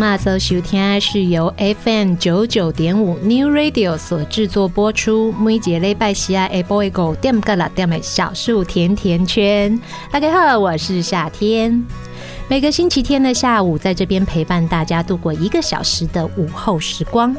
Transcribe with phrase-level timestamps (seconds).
[0.00, 9.78] 今嘛所收听是由 FM 九九点五 New Radio 所制作播出，每节礼拜四下播一个点个啦点的小树甜甜圈。
[10.10, 11.84] 大家好，我是夏天。
[12.48, 17.36] 每个星期天的下午，在这边陪伴大家度过一个小时的午后时光。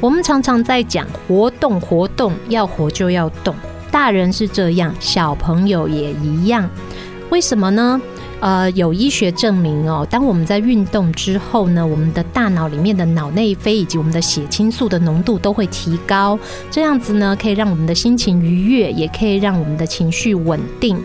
[0.00, 3.54] 我们常常在讲活动，活动要活就要动，
[3.88, 6.68] 大人是这样，小朋友也一样。
[7.30, 8.02] 为什么呢？
[8.40, 16.38] 呃，有医学证明哦，当我们在运动之后呢，我们的大脑里面的脑内啡以及我们的血清素的浓度都会提高，
[16.70, 20.98] 这样子呢，可以让我们的心情愉悦，也可以让我们的情绪稳定。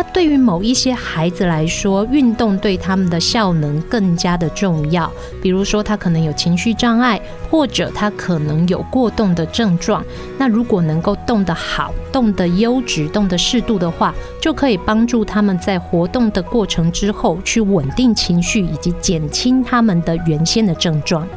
[0.00, 5.12] 那对于某一些孩子来说，运动对他们的效能更加的重要。
[5.42, 7.20] 比如说，他可能有情绪障碍，
[7.50, 10.02] 或者他可能有过动的症状。
[10.38, 21.28] 那如果能够动得好、动得优质、动得适度的话，就可以帮助他们在活动的过程之后去稳定情绪，以及减轻他们的原先的症状。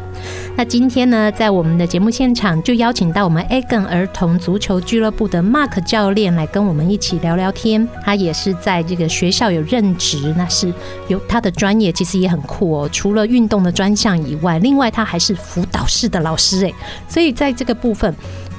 [0.56, 7.88] 那今天呢，在我们的节目现场就邀请到我们 Agon 儿童足球俱乐部的 Mark 教练来跟我们一起聊聊天。
[8.04, 10.71] 他也是在这个学校有任职，那是
[11.07, 12.89] 有他的专业，其实也很酷哦。
[12.92, 16.75] 除了运动的专项以外，另外他还是辅导室的老师诶。
[17.07, 18.13] 所以在这个部分，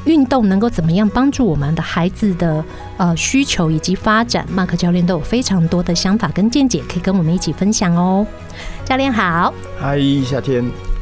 [0.05, 2.65] 运动能够怎么样帮助我们的孩子的
[2.97, 8.27] 呃需求以及发展，Mark 教练都有非常多的想法跟见解，可以跟我们一起分享哦。
[8.85, 10.94] 教练好，嗨，夏天。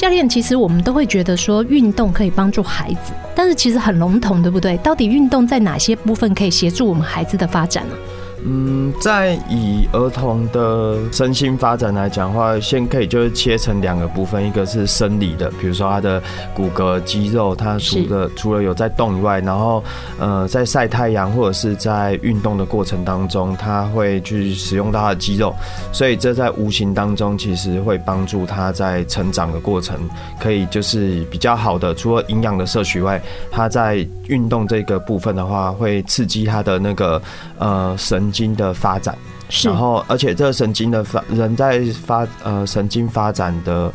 [0.00, 4.74] 教练，其实我们都会觉得说运动可以帮助孩子，但是其实很笼统，对不对？
[4.78, 7.94] 到底运动在哪些部分可以协助我们孩子的发展呢？
[8.42, 16.22] 嗯，在以儿童的身心发展来讲的话，先可以就是切成两个部分，一个是生理的，比如说他的
[16.54, 19.84] 骨骼肌肉，他除了除了有在动以外，然后
[20.18, 25.54] 呃在晒太阳或者是在运动的过程当中，他会去使用到他的肌肉，
[25.92, 29.98] 所以这在无形当中其实会帮助他在成长的过程，
[30.40, 33.20] 可以就是比较好的，除了营养的摄取外，
[33.50, 37.20] 他在运动这个部分的话，会刺激他的那个
[37.58, 38.29] 呃神。
[38.30, 39.18] 神经的发展，
[39.64, 43.92] 然后而且这个神经的发，人在发呃神经发展的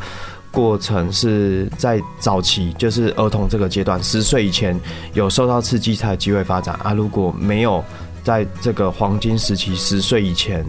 [0.51, 4.77] 过程是在早期，就是儿童这个阶段，十岁以前
[5.13, 6.91] 有受到刺激才有机会发展啊。
[6.93, 7.81] 如果没有
[8.23, 10.65] 在这个黄金时期，十岁以前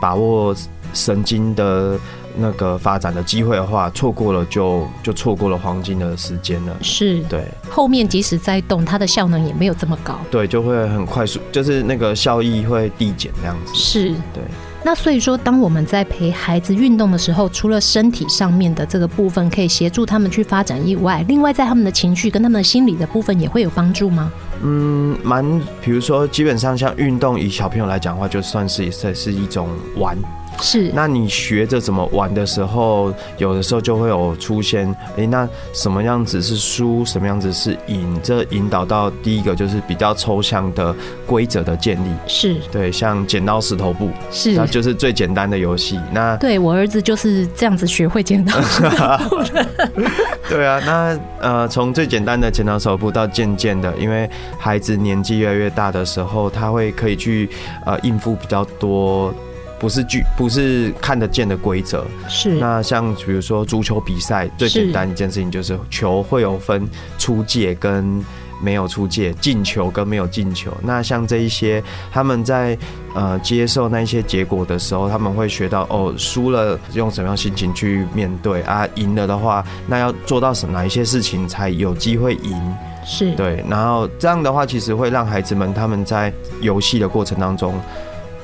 [0.00, 0.54] 把握
[0.92, 1.98] 神经的。
[2.36, 6.76] 那个发展的机会的话，错过了就就错过了黄金的时间了。
[6.82, 7.44] 是，对。
[7.68, 10.18] 后面即使再动，它的效能也没有这么高。
[10.30, 13.74] 对，就会很快速，就是那个效益会递减这样子。
[13.74, 14.42] 是，对。
[14.84, 24.30] 那所以说，当我们在陪孩子运动的时候，除了身体上面的这个部分可以协助他们去发展以外，另外在他们的情绪跟他们的心理的部分也会有帮助吗？
[24.62, 25.44] 嗯，蛮，
[25.82, 30.16] 比如说，基本上像运动，以小朋友来讲的话，就算是也是一种玩。
[30.60, 40.94] 是，那你学着怎么玩的时候，有的时候就会有出现，哎、欸，那什么样子是输，什么样子是赢，这引导到第一个就是比较抽象的
[41.26, 42.08] 规则的建立。
[42.26, 46.00] 是，对，像剪刀石头布，是，那就是最简单的游戏。
[46.12, 49.66] 那对我儿子就是这样子学会剪刀石头布的。
[50.48, 57.48] 对啊，那呃，从最简单的剪刀石头布到渐渐的，因为孩子年纪越来越大的时候，他会可以去
[57.84, 59.34] 呃应付比较多。
[59.78, 62.04] 不是剧，不是看得见的规则。
[62.28, 62.54] 是。
[62.54, 66.88] 那像比如说足球比赛，最简单一件事情就是球会有分
[67.18, 68.24] 出界跟
[68.62, 70.72] 没有出界，进球跟没有进球。
[70.82, 72.76] 那像这一些，他们在
[73.14, 82.74] 呃接受那一些结果的时候，他们会学到哦，输了用什么样心情去面对啊，赢了的话，那要做到什哪一些事情才有机会赢？
[83.04, 83.62] 是对。
[83.68, 86.32] 然后这样的话，其实会让孩子们他们在
[86.62, 87.78] 游戏的过程当中。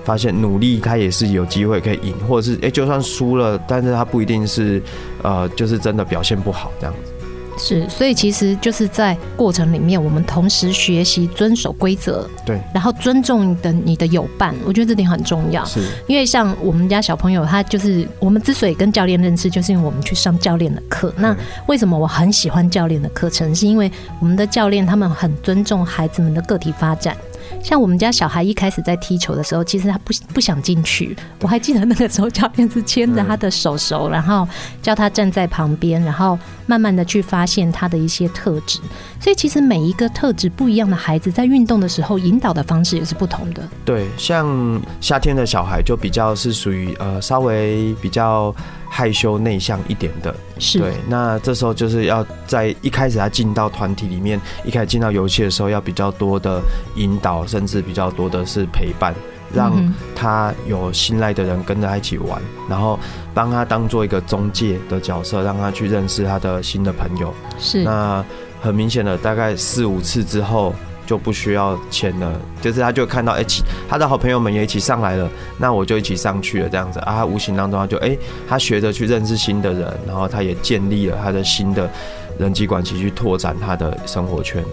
[0.04, 4.82] 发现努力，他也是有机会可以赢，或者是哎、欸，就算输了，但是他不一定是，
[5.22, 7.12] 呃，就是真的表现不好这样子。
[7.58, 15.62] 是，所以其实就是在过程里面，我们同时学习遵守规则，对，然后尊重的你的友伴，我觉得这点很重要。
[15.66, 21.12] 是，因为像我们家小朋友，他就是我们之所以跟教练认识，就是因为我们去上教练的课。
[21.18, 23.54] 那为什么我很喜欢教练的课程？
[23.54, 27.14] 是因为我们的教练他们很尊重孩子们的个体发展。
[27.62, 31.16] 像我们家小孩一开始在踢球的时候，其实他不不想进去。
[31.40, 34.46] 我还记得那个时候，教练是牵着他的手手，然后
[34.80, 38.78] 叫他站在旁边，然后慢慢的去发现他的一些特质。
[39.20, 43.68] 所以其实每一个特质不一样的孩子，在运动的时候引导的方式也是不同的。
[43.84, 48.54] 对，像夏天的小孩就比较是属于呃稍微比较。
[48.94, 50.92] 害羞内向一点的，是对。
[51.08, 56.60] 那这时候就是要在一开始他进到团体里面，一开始进到游戏的时候，要比较多的
[56.96, 59.14] 引导，甚至比较多的是陪伴，
[59.54, 59.72] 让
[60.14, 63.00] 他有信赖的人跟着他一起玩，然后
[63.32, 67.32] 帮他当做一个中介的角色，让他去认识他的新的朋友。
[67.58, 67.82] 是。
[67.82, 68.22] 那
[68.60, 70.74] 很明显的，大概四五次之后。
[71.06, 73.44] 就不需要签了，就是他就看到哎，
[73.88, 75.28] 他的好朋友们也一起上来了，
[75.58, 77.24] 那我就一起上去了这样子啊。
[77.24, 78.16] 无形当中他就哎，
[78.48, 81.90] 他学着去认识新的人，然后他也建立了他的新的
[82.38, 84.64] 人际关系，去拓展他的生活圈。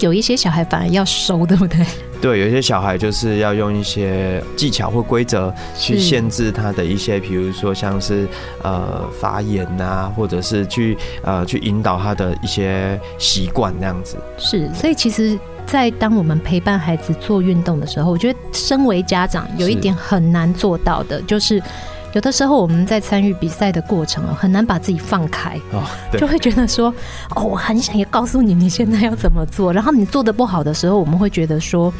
[0.00, 1.84] 有一些小孩反而要收，对不对？
[2.20, 8.26] 对，有一些小孩就是要用一些技巧或规则去限制他的一些，比如说像是
[8.62, 14.16] 呃发言啊，或者是去呃去引导他的一些习惯那样子。
[14.38, 21.62] 是，所以其实在当我们陪伴孩子做运动的时候，我觉得身为家长有一点很难做到的，就是
[22.12, 25.58] 有的时候我们在参与比赛的过程啊很难把自己放开，
[26.16, 26.94] 就会觉得说，
[27.34, 31.92] 哦，我很想要告诉你你现在要怎么做，然后你做的不好的时候，我们会觉得说，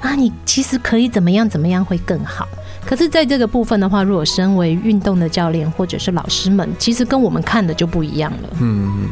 [0.00, 2.48] 啊，你其实可以怎么样怎么样会更好。
[2.84, 8.48] 可是，在这个部分的话，如果身为运动的教练或者是老师们，其实跟我们看的就不一样了。
[8.58, 9.10] 嗯，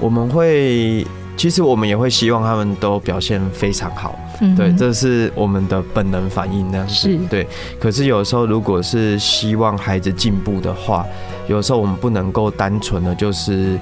[0.00, 1.06] 我们会，
[1.38, 4.18] 其实我们也会希望他们都表现非常好。
[4.40, 6.92] 嗯，对，这是我们的本能反应，那样子。
[6.94, 7.46] 是，对。
[7.78, 11.06] 可是有时候，如果是希望孩子进步的话，
[11.46, 13.78] 有时候我们不能够单纯的就是，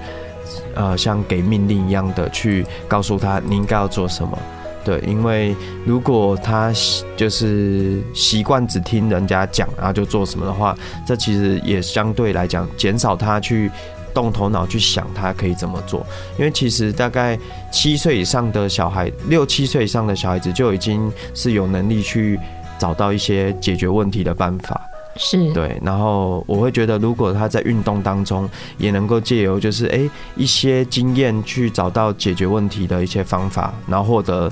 [0.75, 4.39] 呃，像给命令一样的去告诉他你应该要做什么。
[4.85, 6.71] 对，因为如果他
[7.17, 13.69] 就是习惯只听人家讲，然后就做什么的话，这其实也相对来讲减少他去
[14.17, 16.07] 动头脑去想他可以怎么做。
[16.39, 17.39] 因为其实大概
[17.71, 22.41] 七岁以上的小孩，六七岁以上的小孩子就已经是有能力去
[22.79, 24.81] 找到一些解决问题的办法。
[25.19, 34.51] 是对，然后我会觉得，如果他在运动当中也能够借由就是哎一些经验去找到解决问题的一些方法，然后或者。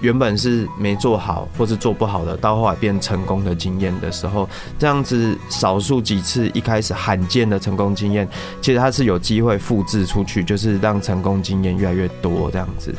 [0.00, 4.48] 原本是没做好或是做不好的，到后来变成功的经验的时候，
[4.78, 8.28] 这样子少数几次一开始罕见的成功经验，
[8.60, 12.94] 其实它是有机会复制出去，就是让成功经验越来越多这样子。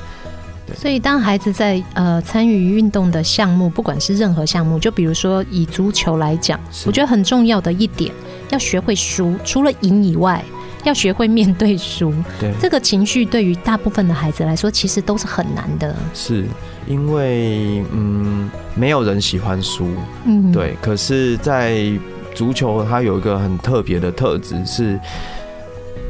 [0.75, 8.13] 所以当孩子在呃参与运动的项目，不管是任何项目，就比如说以足球来讲，我觉得很重要的一点，
[8.49, 10.43] 要学会输，除了赢以外。
[10.83, 15.93] 要学会面对输，对这个情绪，对于大部分的孩子来说，其实都是很难的。
[16.13, 16.45] 是
[16.87, 19.87] 因为嗯，没有人喜欢输，
[20.25, 20.75] 嗯，对。
[20.81, 21.91] 可是，在
[22.33, 24.99] 足球，它有一个很特别的特质是，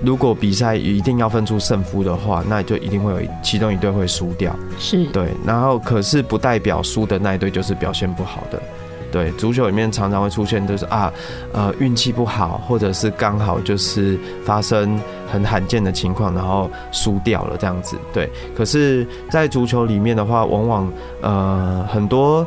[0.04, 4.56] 如果比赛一定要分出胜负的话，那就一定会有其中一队会输掉。
[4.78, 8.62] 是对，然后可是不代表输的那一队就是表现不好的。
[9.12, 11.12] 对，足球里面常常会出现，就是啊，
[11.54, 15.00] 呃，运气不好，或者是刚好就是发生
[15.32, 17.98] 很罕见的情况，然后输掉了这样子。
[18.14, 22.46] 对，可是，在足球里面的话，往往呃很多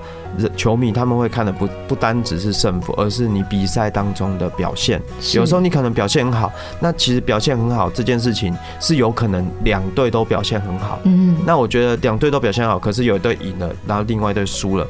[0.56, 5.00] 球迷他们会看的不不单只是胜负，而是你比赛当中的表现。
[5.34, 11.00] 有时候你可能表现很好，那其实表现很好这件事情是有可能两队都表现很好。
[11.04, 14.86] 嗯，那我觉得两队都表现好，可是有一队赢了，然后另外一队输了。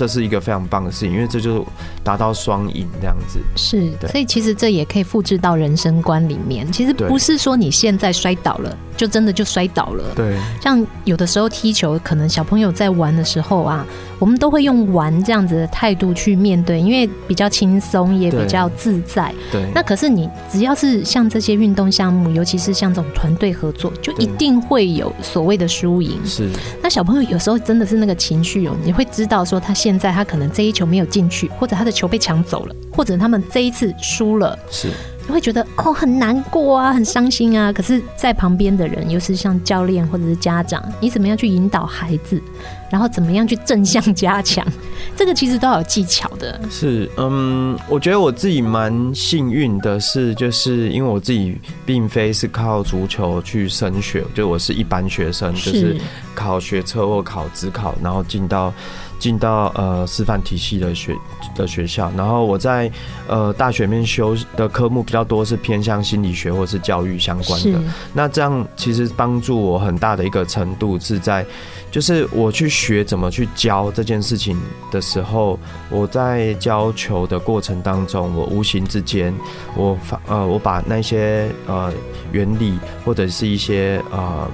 [0.00, 1.62] 这是一个非常棒的事情，因为这就是
[2.02, 3.38] 达到双赢这样子。
[3.54, 6.72] 是，所以其实这也可以复制到人生观里面。
[6.72, 10.04] 其实不是说你现在摔倒了，就真的就摔倒了。
[10.16, 13.84] 对，像有的时候踢球，可能小朋友在玩的时候啊，
[14.20, 19.34] 我们都会用玩这样子的态度去面对，因为比较轻松，也比较自在。
[19.50, 19.60] 对。
[19.74, 26.18] 那可是你只要是像这些运动项目，尤其是像这种团队合作，就一定会有所谓的输赢。
[26.24, 26.48] 是。
[26.80, 34.88] 那小朋友有时候真的是那个情绪哦，你会知道说他现现在他可能这一球没有进去，或者他的球被抢走了，或者他们这一次输了，是
[35.30, 37.72] 你会觉得哦很难过啊，很伤心啊。
[37.72, 42.42] 可是，在旁边的人，尤其是像教练或者是家长，你怎么样去引导孩子，
[42.90, 44.66] 然后怎么样去正向加强，
[45.14, 46.60] 这个其实都有技巧的。
[46.68, 51.56] 是，嗯，我觉得我自己蛮幸运的是，就是因为我自己
[51.86, 55.96] 并非是靠足球去升学，就我是一般学生，就是
[56.34, 58.74] 考学车或考职考，然后进到。
[59.20, 61.14] 进到呃师范体系的学
[61.54, 62.90] 的学校，然后我在
[63.28, 67.78] 呃大学面修的科目比较多，是偏向心理学或是教育相关的。
[68.14, 71.44] 那这样其实帮助我很大的一个程度是在，
[71.90, 74.58] 就是我去学怎么去教这件事情
[74.90, 75.58] 的时候，
[75.90, 79.32] 我在教球的过程当中，我无形之间，
[79.76, 81.92] 我发呃我把那些呃
[82.32, 84.48] 原理或者是一些呃。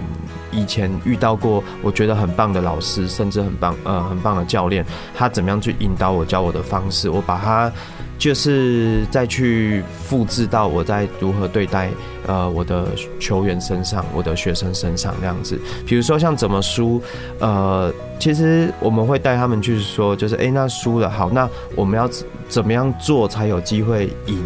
[0.56, 4.84] 以前遇到过我觉得很棒的老师，甚至很棒呃很棒的教练，
[5.14, 7.70] 他怎么样去引导我教我的方式，我把它
[8.18, 11.90] 就是再去复制到我在如何对待
[12.26, 12.88] 呃我的
[13.20, 15.60] 球员身上，我的学生身上这样子。
[15.86, 17.00] 比如说像怎么输，
[17.38, 22.08] 呃，其实我们会带他们去说，就是哎、那输了好，那我们要
[22.48, 24.42] 怎么样做才有机会赢，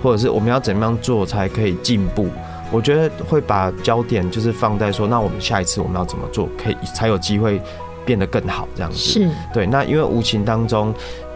[0.00, 2.28] 或者是我们要怎么样做才可以进步。
[2.70, 7.60] 我觉得会把焦点就是放在说，那我们下一次我们要怎么做，可以才有机会
[8.04, 8.96] 变得更好，这样子。
[8.96, 9.66] 是，对。
[9.66, 10.94] 那因为无形当中，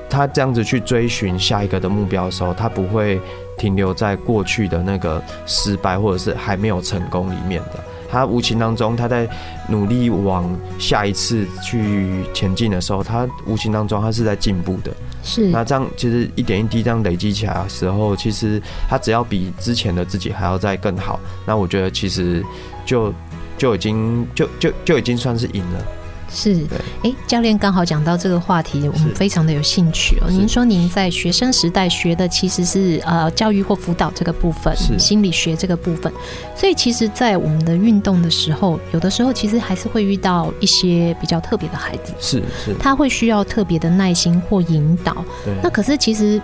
[0.09, 3.21] 他这样子去追寻下一个的目标的时候，他不会
[3.59, 7.85] 停留在过去的那个失败或者是还没有成功里面的。
[8.14, 9.28] 他无形当中，他在
[9.68, 14.92] 努力往下一次去前进的时候，他无形当中他是在进步的。
[15.25, 22.40] 是，那这样其实一点一滴这样累积起来的时候，其实他只要比之前的自己还要再更好，那我觉得其实
[22.87, 23.12] 就
[23.59, 25.85] 就已经就就就已经算是赢了。
[26.35, 30.26] 是，对，哎、欸，教练刚好讲到这个话题，我们非常的有兴趣哦。
[30.29, 34.99] 您说您在学生时代学的其实是呃教育或辅导这个部分，是。
[34.99, 36.12] 心理学这个部分，
[36.57, 45.25] 所以其实，在我们的运动的时候，有的时候其实还是会遇到一些比较特别的孩子，是是，他会需要特别的耐心或引导。
[45.45, 46.41] 对，那可是其实。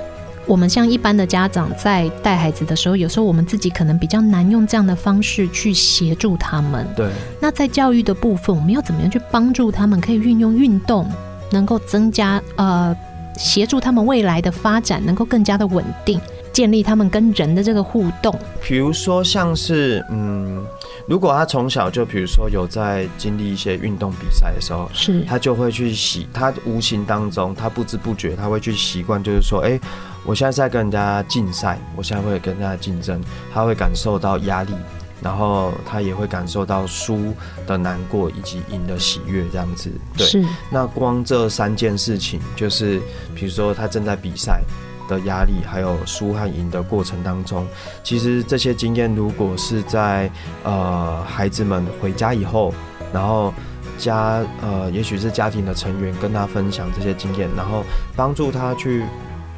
[0.46, 6.86] 我们像一般的家长在带孩子的时候，有时候我们自己可能比较难用这样的方式去协助他们。
[6.96, 7.10] 对。
[7.40, 10.00] 那在教育的部分，我们要怎么样去帮助他们？
[10.00, 11.08] 可以运用运动，
[11.50, 12.96] 能够增加呃，
[13.36, 16.20] 协助他们未来的发展，能够更加的稳定，
[16.52, 18.36] 建立他们跟人的这个互动。
[18.62, 20.64] 比如说，像是嗯。
[21.06, 29.80] 如果他从小就，比如说有在经历一些运动比赛的时候，是，他就会去习，他无形当中，他不知不觉，他会去习惯，就是说，哎，
[30.24, 33.20] 我现在在跟人家竞赛，我现在会跟人家竞争，
[33.52, 34.74] 他会感受到压力，
[35.22, 37.34] 然后他也会感受到输
[37.66, 40.26] 的难过以及赢的喜悦，这样子，对。
[40.26, 40.44] 是。
[40.70, 43.00] 那光这三件事情，就是
[43.34, 44.60] 比如说他正在比赛。
[45.08, 47.66] 的压力，还有输和赢的过程当中，
[48.04, 50.30] 其实这些经验，如果是在
[50.62, 52.72] 呃孩子们回家以后，
[53.12, 53.52] 然后
[53.98, 57.82] 家呃也许是家庭的成员跟他分享这些经验，然后
[58.14, 59.02] 帮助他去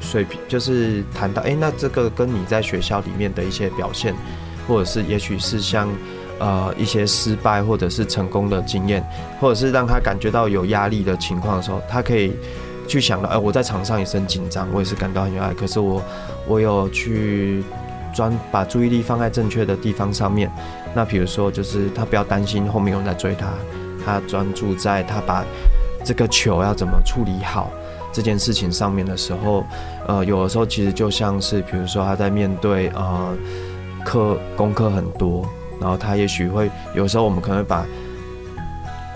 [0.03, 4.13] 水平，就是谈到，哎、那这个跟你在学校里面的一些表现，
[4.67, 5.89] 或者是也许是像
[6.37, 9.03] 呃一些失败或者是成功的经验，
[9.39, 12.33] 或者是让他感觉到有压力的情况的时候，他可以。
[12.85, 15.53] 去想到，哎、呃，我在场上也是很紧张，我也是感到很有爱。
[15.53, 16.03] 可是我，
[16.45, 17.63] 我有去
[18.13, 20.51] 专把注意力放在正确的地方上面。
[20.93, 23.47] 那比如说，就是他不要担心后面有人在追他，
[24.05, 25.45] 他专注在他把
[26.03, 27.71] 这个球要怎么处理好
[28.13, 29.65] 这件事情上面的时候，
[30.07, 33.35] 呃，有的时候其实就像是，比如说他在面对呃
[34.05, 35.45] 课功课很多，
[35.81, 37.85] 然后他也许会有时候我们可能会把。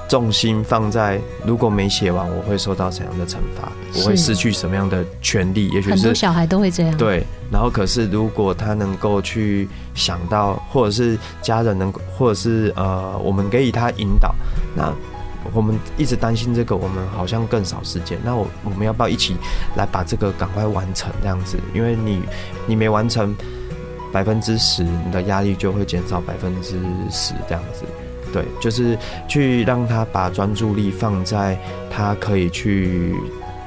[0.09, 3.69] 重心放在如果没写完，我会受到怎样的惩罚？
[3.97, 5.67] 我会失去什么样的权利？
[5.67, 6.95] 也许是很多小孩都会这样。
[6.95, 14.33] 对，然后可是如果他能够去想到，或者是家人能，或者是呃，我们给予他引导，
[14.73, 14.93] 那
[15.53, 18.19] 我们一直担心这个，我们好像更少时间。
[18.23, 19.35] 那我我们要不要一起
[19.75, 21.11] 来把这个赶快完成？
[21.21, 22.21] 这样子，因为你
[22.65, 23.35] 你没完成
[24.11, 26.79] 百分之十，你的压力就会减少百分之
[27.09, 27.83] 十，这样子。
[28.33, 31.57] 对，就是去让他把专注力放在
[31.89, 33.15] 他可以去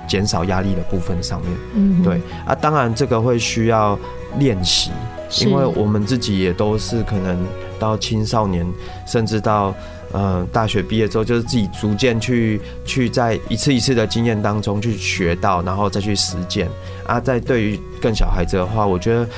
[0.06, 1.50] 减少压力的部分上面。
[1.74, 3.98] 嗯，对啊，当然这个会需要
[4.38, 4.90] 练习，
[5.40, 7.42] 因为我们自己也都是可能
[7.78, 8.70] 到青少年，
[9.06, 9.74] 甚至到
[10.12, 16.68] 呃大学毕业之后，就是自己逐渐去去在一次一次的经验当中去学到，然后再去实践
[17.06, 17.20] 啊。
[17.20, 19.28] 在对于更小孩子的话，我觉得，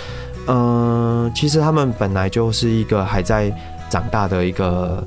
[0.47, 3.53] 嗯、其实他们本来就是一个还在。
[3.93, 5.07] 长大的一个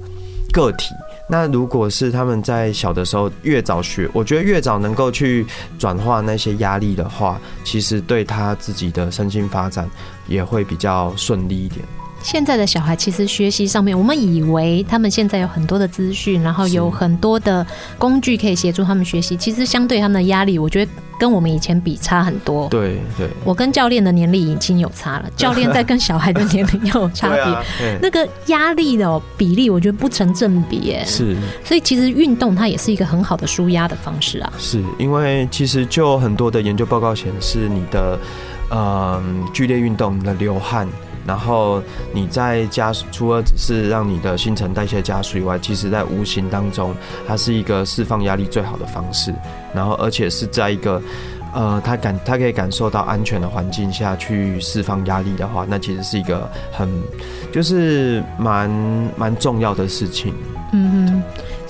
[0.54, 0.93] 个体，
[1.28, 5.43] 那如果是他们在小的时候越早学，我觉得越早能够去
[5.80, 9.89] 转化那些压力的话，其实对他自己的身心发展
[10.28, 11.84] 也会比较顺利一点。
[12.25, 17.63] 现在的小孩其实学习上面，我们以为他们现在有很多的资讯，然后有很多的
[17.99, 19.38] 工具可以协助他们学习。
[19.38, 22.67] 其实相对他们的压力，我觉得跟我们以前比差很多。
[22.67, 27.63] 对对，我跟教练的年龄已经有差了， 教练在跟小孩的年龄又有差别， 啊，
[28.01, 30.97] 那个压力的比例，我觉得不成正比。
[31.05, 34.51] 是，所以其实运动它也是一个很好的舒压的方式啊。
[34.57, 38.19] 是因为其实就很多的研究报告显示，你的
[38.71, 40.88] 嗯剧烈运动，的流汗。
[41.25, 41.81] 然后
[42.13, 46.95] 你在加，除了只是让你的新陈代谢加速以外，其实在无形当中，
[47.27, 49.33] 它是一个释放压力最好的方式。
[49.73, 51.01] 然后，而且是在一个，
[51.53, 56.88] 呃，他感他可以感受到安全的环境下去释放压力的话，那其实是一个很，
[57.51, 58.69] 就是蛮
[59.17, 60.33] 蛮重要的事情。
[60.73, 61.23] 嗯哼。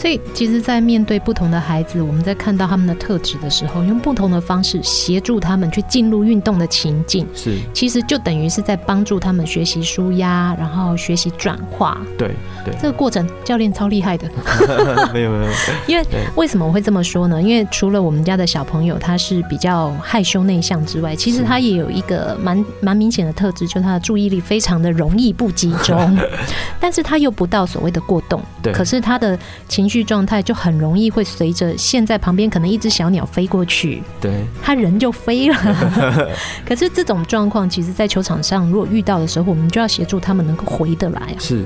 [0.06, 11.98] 所以，其实，在面对不同的孩子，我们在看到他们的特质的时候，用不同的方式协助他们去进入运动的情境，是，其实就等于是在帮助他们学习舒压，然后学习转化。
[12.20, 12.30] 对
[12.64, 14.30] 对，这个过程教练超厉害的。
[15.12, 15.52] 没 有没有。
[15.90, 17.42] 因为为什么我会这么说呢？
[17.42, 26.16] 因为除了我们家的小朋友他是比较害羞内向之外，其实他也有一个蛮蛮明显的特质，就是他的注意力非常的容易不集中，
[26.80, 28.40] 但是他又不到所谓的过动。
[28.62, 28.72] 对。
[28.72, 29.36] 可是他的
[29.68, 29.95] 情绪。
[30.04, 35.56] 状态就很容易会随着现在旁边可能一只小鸟飞过去，对，他人就飞了。
[36.66, 41.22] 可是这种状况，其实，在球场上如果遇到的时候，我们就要协助他们能够回得来。
[41.22, 41.66] 啊是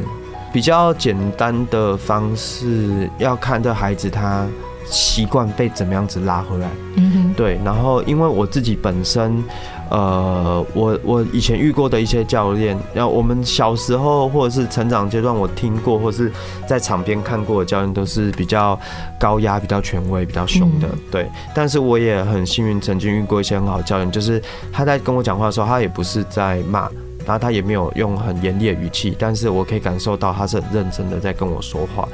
[0.51, 4.47] 比较简单的方式，要看这孩子他
[4.85, 6.67] 习惯被怎么样子拉回来。
[6.95, 7.59] 嗯哼，对。
[7.63, 9.43] 然后因为我自己本身，
[9.89, 16.31] 呃，我我以前遇过的一些教练，然后我们小时候或者是成长阶段，我听过或者是
[16.67, 18.79] 在场边看过的教练，都是比较
[19.19, 20.87] 高压、比较权威、比较凶的。
[20.87, 21.29] 嗯、对。
[21.53, 26.89] 但是我也很幸运，曾经遇过一些很好的教练，就是他在跟我讲话的时候，他也不是在骂。
[27.25, 32.07] 然后他也没有用很严厉的语气，但是我可以感受到他是很认真的在跟我说话。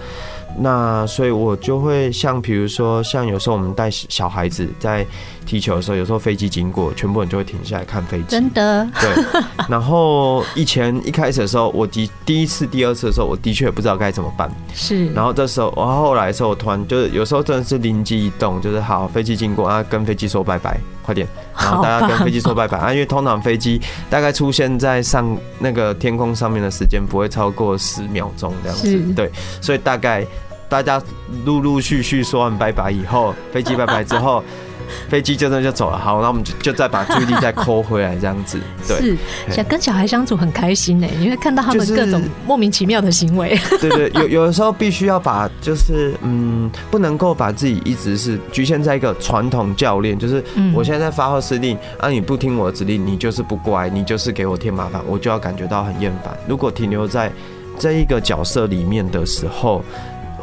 [0.58, 5.06] 那所以，我就会像比如说，像有时候我们带小孩子在
[5.46, 8.26] 踢球的时候，有时候飞机经过，全部人就会停下来看飞机。
[8.30, 8.88] 真的。
[9.02, 9.44] 对。
[9.68, 14.50] 然后以前一开始的时候，我的第一次、第二次的时候，我的确不知道该怎么办。
[14.74, 15.12] 是。
[15.14, 21.28] 然后这时候，我后来的时候，我突然就是有时候真的是灵机一动，就是好，飞机经过啊，跟飞机说拜拜，快点。
[21.58, 29.14] 然后大家跟飞机说拜拜啊，因为通常飞机大概出现在上那个天空上面的时间不会超过十秒钟这样子。
[29.14, 29.30] 对。
[29.60, 30.26] 所以大概。
[30.68, 31.02] 大家
[31.46, 34.44] 陆陆续续说完拜拜以后，飞机拜拜之后，
[35.10, 35.98] 飞机就那就走了。
[35.98, 38.60] 好，那我们就就再把注意力再抠回来，这样子。
[38.88, 39.18] 对，是
[39.50, 43.58] 想跟小孩相处很开心呢，你会看到他们各种莫名其妙的行为。
[43.80, 56.36] 对对，有有的时候必须要把，就是嗯，不能够把自己一直是局限在一个传统教练，就是我现在在发号施令，啊，你不听我的指令，你就是不乖，你就是给我添麻烦，我就要感觉到很厌烦。
[56.48, 57.32] 如果停留在
[57.80, 59.84] 这一个角色里面的时候，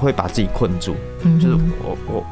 [0.02, 0.96] 会把自己困住，
[1.40, 2.24] 就是我我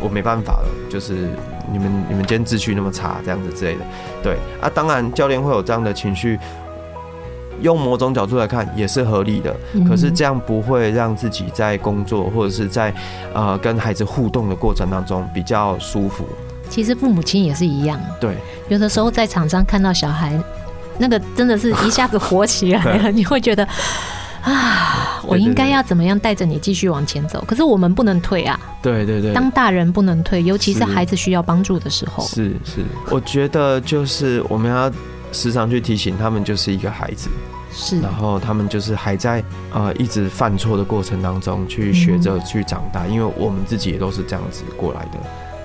[0.00, 1.28] 我没办法了，就是
[1.72, 3.80] 你们你们今天秩序那么差，这样子之类的，
[4.22, 6.38] 对啊，当然教练会有这样的情绪，
[7.60, 9.54] 用某种角度来看也是合理的，
[9.88, 12.94] 可是这样不会让自己在工作或者是在
[13.34, 16.24] 呃跟孩子互动的过程当中比较舒服。
[16.70, 18.36] 其实父母亲也是一样，对，
[18.68, 20.38] 有的时候在场上看到小孩，
[20.98, 23.66] 那个真的是一下子火起来了， 你会觉得。
[24.40, 27.44] 啊，我应该要怎么样带着你继续往前走？
[27.46, 28.58] 可是我们不能退啊！
[28.82, 32.24] 对对对，当大人不能退，尤其是孩子需要帮助的时候。
[32.24, 34.90] 是是，我觉得就是我们要
[35.32, 37.28] 时常去提醒他们，就是一个孩子，
[37.72, 45.18] 是，然后他们就是还在呃一直犯错的过程当中去学着去长大，因为我们自己也都是这样子过来的。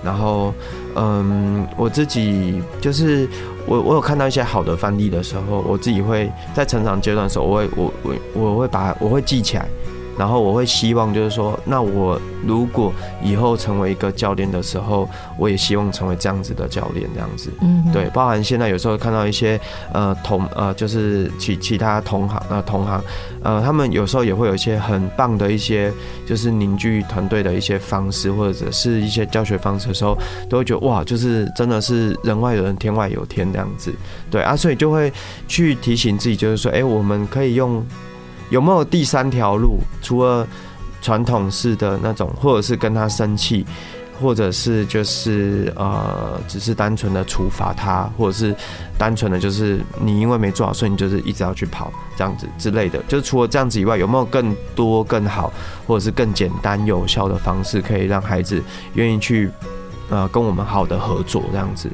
[0.04, 0.54] 然后，
[0.98, 3.26] 嗯，我自己就是
[3.66, 9.68] 我，我有看到一些好的范例的时候，我自己会在成长阶段的时候，我会，我我我会把我会记起来。
[10.18, 19.60] 然后我会希望，就是说，那我如果以后成为一个教练的时候，我也希望成为这样子的教练，这样子，嗯，对，包含现在有时候看到一些
[19.92, 23.04] 呃同呃就是其其他同行呃同行
[23.42, 25.92] 呃他们有时候也会有一些很棒的一些
[26.26, 30.18] 就是凝聚团队的一些方式，或者是一些教学方式的时候，
[30.50, 33.92] 都会觉得哇，就是真的是人外有人，天外有天这样子，
[34.30, 35.12] 对啊，所以就会
[35.48, 37.84] 去提醒自己，就是说，哎，我们可以用。
[38.54, 39.80] 有没有第三条路？
[40.00, 40.48] 除了
[41.02, 43.66] 传统式的那种，或者是跟他生气，
[44.22, 48.56] 或者是就是呃，只是单纯的处罚他，或者是
[48.96, 53.02] 单纯的就是你因为没做好，所以你就是一直要去跑这样子之类的。
[53.08, 55.52] 就除了这样子以外，有没有更多更好，
[55.88, 58.62] 或者是更简单有效的方式，可以让孩子
[58.94, 59.50] 愿意去
[60.12, 61.90] 呃跟我们好的合作这样子？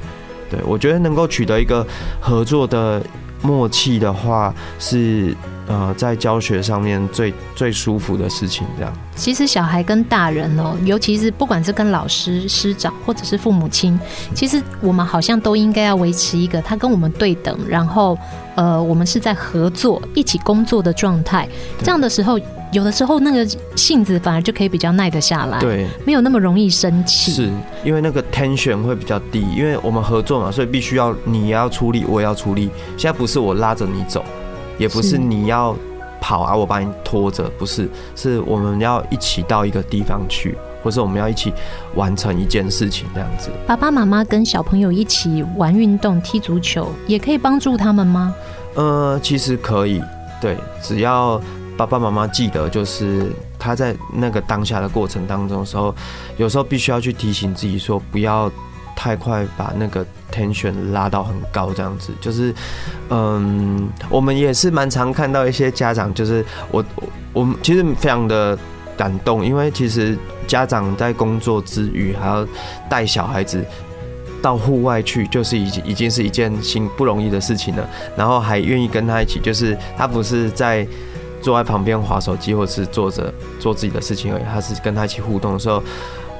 [0.50, 1.86] 对，我觉得能够取得一个
[2.20, 3.02] 合作的
[3.42, 5.36] 默契的话是。
[5.66, 8.92] 呃，在教学上面最最舒服的事情，这样。
[9.14, 13.96] 其实小孩跟大人哦，尤其是不管是跟老师、师长或者是父母亲，
[14.34, 18.18] 其实我们好像都应该要维持一个他跟我们对等，然后
[18.56, 21.48] 呃，我们是在合作、一起工作的状态。
[21.78, 22.36] 这样的时候，
[22.72, 27.32] 有的时候那个性子反而就可以比较耐得下来，对，没有那么容易生气。
[27.32, 27.50] 是
[27.84, 32.70] 因为那个 tension 会比较低，因为我们合作嘛，所以必须要你也要出力，我也要出力。
[32.96, 34.24] 现在不是我拉着你走。
[34.78, 35.76] 也不是你要
[36.22, 41.52] 跑啊，我把你拖着，不是，是我们要一起到一个地方去，或是我们要一起
[41.96, 43.50] 完成一件事情这样子。
[43.66, 48.34] 爸爸妈妈跟小朋友一起玩运动，踢足球，也可以帮助他们吗？
[48.74, 50.00] 呃，其实可以，
[50.40, 51.38] 对，只要
[51.86, 55.94] 爸爸妈妈记得，就是他在那个当下的过程当中的时候，
[56.36, 58.50] 有时候必须要去提醒自己说，不要
[58.94, 60.04] 太快把那个。
[60.30, 62.54] tension 拉到很高，这样子就是，
[63.08, 68.56] 嗯，我们也是蛮常看到一些家长，就是我我我们其实非常的
[68.96, 70.16] 感动，因为其实
[70.46, 72.46] 家长在工作之余还要
[72.88, 73.64] 带小孩子
[74.40, 77.84] 到户外去，就是已经已经是一件新不容易的事情了，
[78.16, 80.86] 然后还愿意跟他一起，就是他不是在
[81.40, 85.82] 坐在旁边划手机或者是坐着做自己的事情而已，他是跟他一起互动的时候。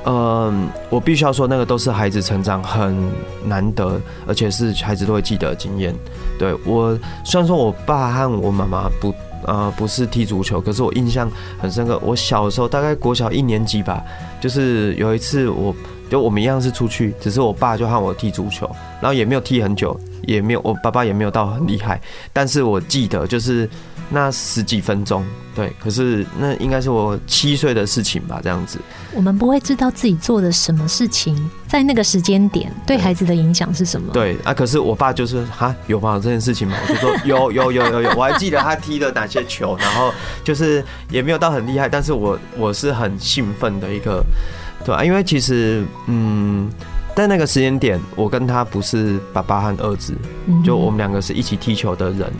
[0.06, 2.96] 嗯，我必须要说，那个都是孩子成长很
[3.44, 5.94] 难得，而且是孩子都会记得经验。
[6.38, 12.00] 对，我虽然说我爸和我妈妈不呃不是踢足球，可是我印象很深刻。
[12.02, 14.02] 我小时候大概国小一年级吧，
[14.40, 15.76] 就是有一次我
[16.08, 18.64] 就我们一样是出去，只是我爸就和我踢足球，
[19.02, 22.00] 然后也没有踢很久，也没有我爸爸也没有到很厉害，
[22.32, 23.68] 但是我记得就是。
[24.12, 28.76] 那十几分钟，对，可是那应该是我七岁的事情吧，这样子。
[29.14, 34.12] 我们不会知道自己做的什么事情，在那个时间点对孩子的影响是什么？
[34.12, 36.14] 对啊，可是我爸就是哈，有吗？
[36.14, 36.76] 有这件事情吗？
[36.82, 44.24] 我就说有有有有有，我还记得他踢了哪些球，然后就是也没有到很厉害，但是我我是很兴奋的一个，
[44.84, 46.68] 对啊，因为其实嗯，
[47.14, 50.14] 在那个时间点，我跟他不是爸爸和儿子，
[50.64, 52.32] 就我们两个是一起踢球的人。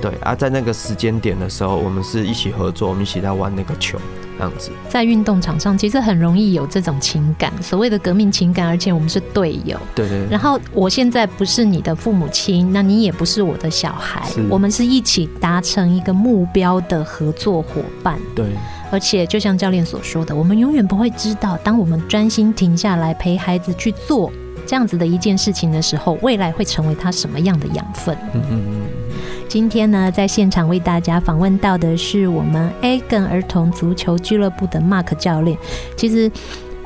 [0.00, 3.98] 对啊，在那个时间点的时候，我们是一起合作，我们一起在玩那个球，
[4.38, 4.70] 这样子。
[4.88, 9.78] 在运动场上，其实很容易有这种情感，所谓的革命情感，而且我们是队友。
[9.94, 10.28] 对，对对。
[10.30, 18.18] 然后我现在不是你的父母亲，那你也不是我的小孩，我们是一起达成一个目标的合作伙伴。
[18.34, 18.46] 对。
[18.92, 24.32] 而且就像教练所说的，我们永远不会知道，当我们专心停下来陪孩子去做
[24.66, 28.16] 这样子的一件事情的时候，未来会成为他什么样的养分。
[28.34, 28.82] 嗯嗯嗯。
[29.50, 35.58] 今天呢，在现场为大家访问到的是我们 AGAN 儿童足球俱乐部的 Mark 教练。
[35.96, 36.30] 其实，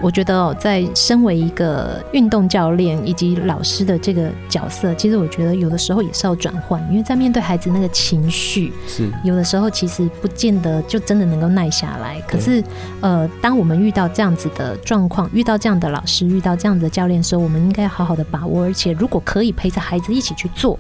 [0.00, 12.18] 我觉得哦，在身为一个运动教练以及老师的这个角色，其实我觉得有的时候也是要转换，因为在面对孩子那个情绪，是有的时候其实不见得就真的能够耐下来。
[12.22, 12.64] 可是，
[13.02, 20.78] 呃，当我们遇到这样子的状况，遇到这样的老师，遇到这样的教练的时候，我们应该好好的把握，而且如果可以陪着孩子一起去做。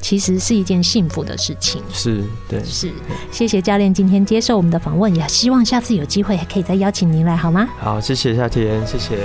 [0.00, 2.92] 其实是一件幸福的事情，是对，是。
[3.30, 7.68] 谢谢教练今天接受我们的访问，也希望下次有机会还可以再邀请您来，好吗？
[7.78, 9.18] 好，谢谢夏天，谢谢。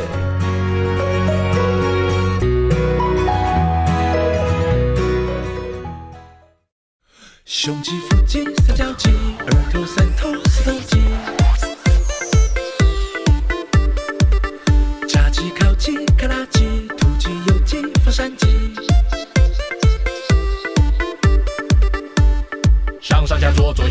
[7.46, 9.10] 胸肌、腹肌、三角肌、
[9.40, 10.06] 二头、三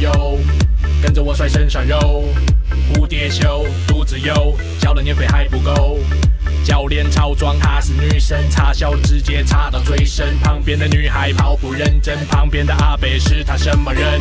[0.02, 0.38] 上下左左右，
[1.00, 2.24] 跟着我甩身上肉，
[2.92, 6.00] 蝴蝶袖，肚子油，交了年费还不够。
[6.64, 10.38] 教练超装，她是女神，插销直接插到最深。
[10.40, 14.20] 旁边的女孩跑步认真，旁边的阿北是她什么人？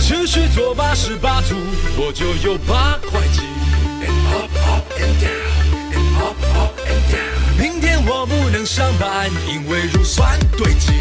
[0.00, 1.54] 持续做八十八组，
[1.96, 3.42] 我就有八块肌。
[7.58, 10.92] 明天我不能上班，因为乳酸堆积。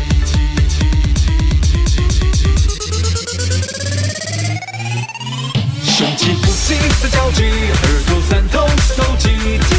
[6.74, 9.73] 胸肌、腹肌、三角肌、二头、三头、四头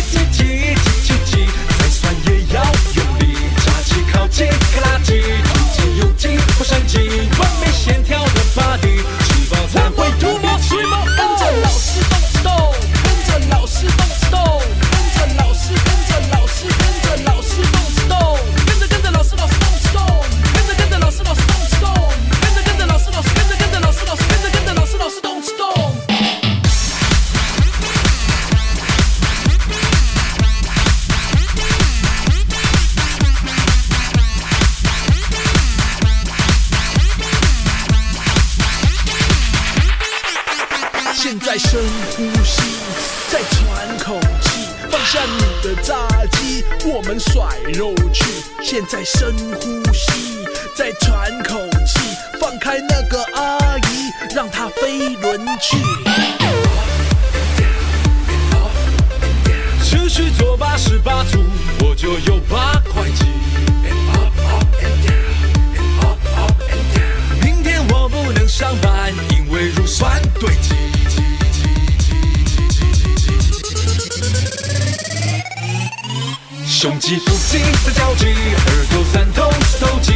[77.54, 78.26] 胸肌、腹肌、三角肌、
[78.66, 80.12] 二头、三头、四头肌，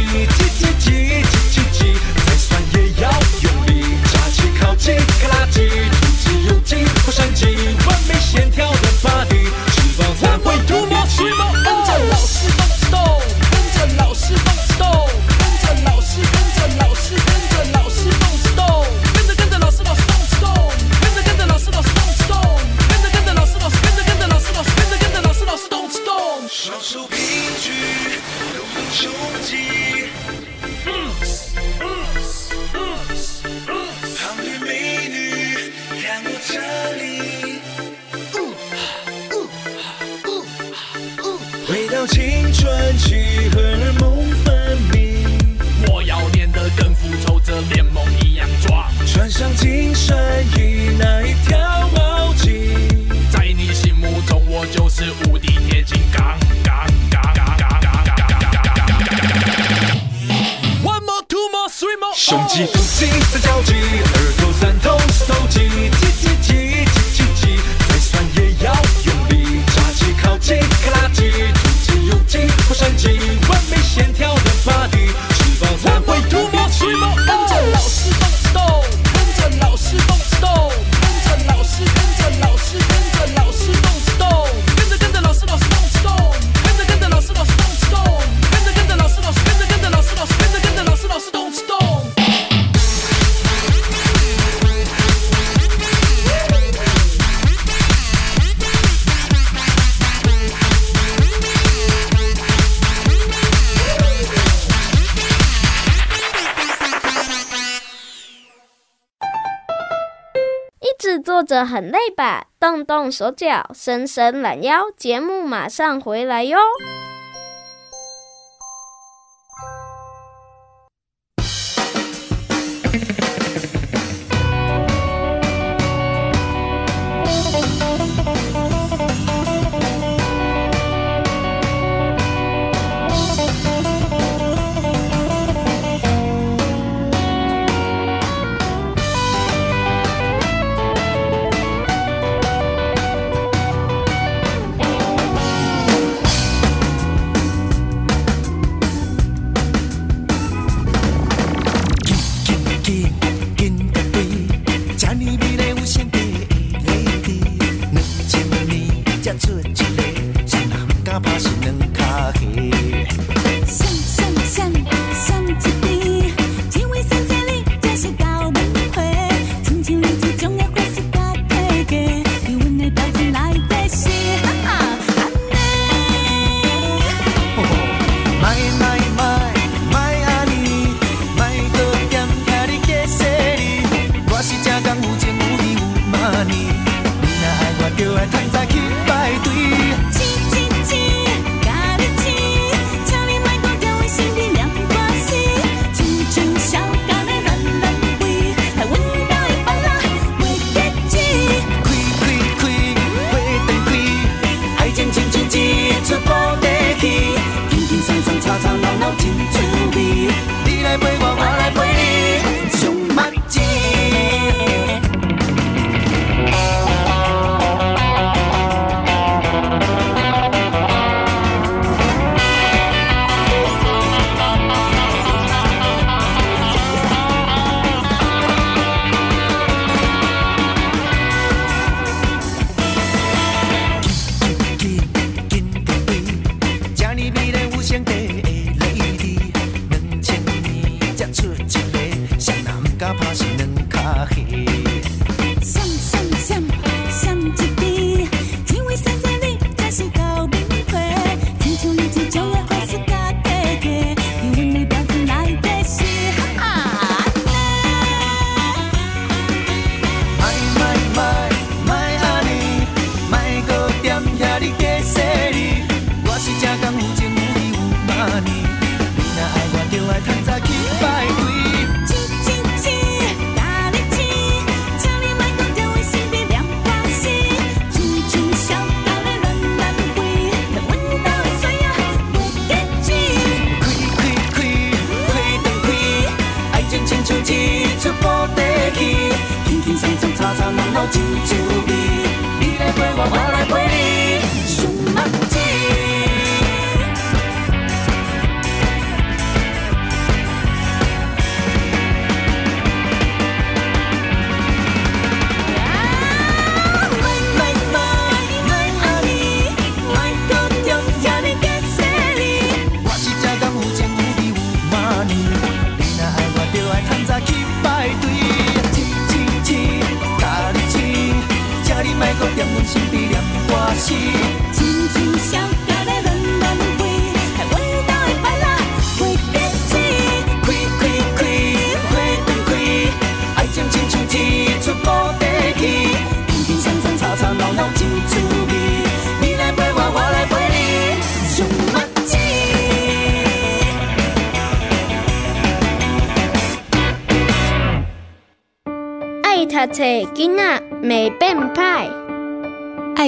[111.49, 112.45] 这很累吧？
[112.59, 116.59] 动动手脚伸伸懒腰节目马上回来哟。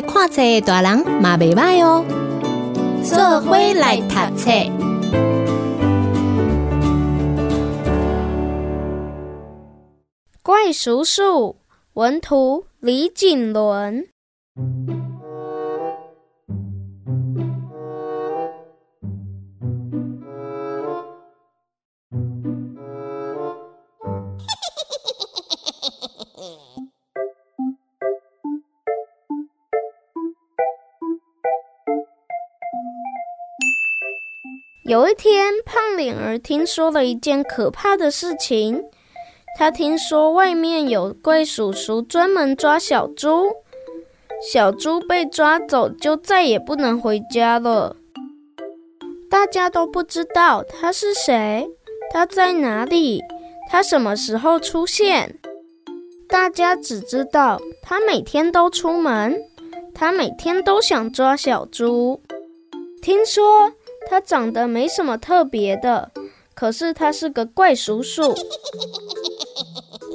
[0.02, 2.06] 看册的大人嘛袂歹哦。
[3.04, 4.52] 做伙来读册，
[10.44, 11.56] 怪叔叔
[11.94, 14.08] 文图李瑾伦。
[34.92, 38.84] 有一天，胖脸儿听说了一件可怕的事情。
[39.58, 43.50] 他听说外面有怪叔叔专门抓小猪，
[44.52, 47.96] 小猪被抓走就再也不能回家了。
[49.30, 51.66] 大家都不知道他是谁，
[52.12, 53.22] 他在哪里，
[53.70, 55.40] 他什么时候出现。
[56.28, 59.42] 大家只知道他每天都出门，
[59.94, 62.22] 他每天都想抓小猪。
[63.02, 63.72] 听说。
[64.12, 66.12] 他长得没什么特别的，
[66.54, 68.36] 可是他是个怪叔叔。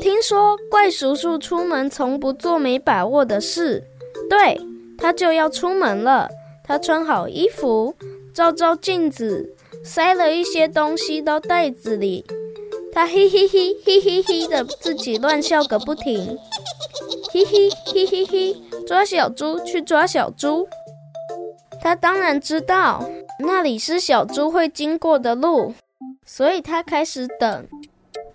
[0.03, 3.83] 听说怪叔叔出门从不做没把握的事。
[4.29, 4.61] 对，
[4.99, 6.29] 他就要出门了。
[6.63, 7.95] 他穿好衣服，
[8.35, 12.23] 照照镜子，塞了一些东西到袋子里。
[12.93, 16.37] 他嘿嘿嘿嘿嘿嘿的自己乱笑个不停，
[17.33, 20.69] 嘿嘿嘿嘿嘿，抓小猪去抓小猪。
[21.81, 23.03] 他当然知道。
[23.39, 25.75] 那里是小猪会经过的路，
[26.25, 27.69] 所以他开始等，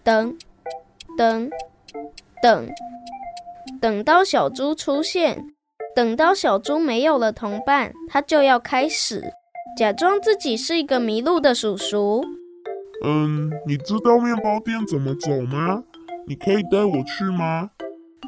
[0.03, 0.37] 等，
[1.17, 1.49] 等，
[2.41, 2.69] 等，
[3.81, 5.43] 等到小猪出现，
[5.95, 9.33] 等到小猪没有了同伴，他就要开始
[9.77, 12.23] 假装自己是一个迷路的叔叔。
[13.03, 15.83] 嗯，你知道面包店怎么走吗？
[16.27, 17.71] 你可以带我去吗？